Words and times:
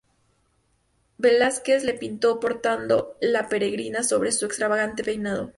Velázquez 1.23 1.83
la 1.83 1.93
pintó 1.99 2.39
portando 2.39 3.15
la 3.21 3.47
peregrina 3.49 4.01
sobre 4.01 4.31
su 4.31 4.45
extravagante 4.47 5.03
peinado. 5.03 5.49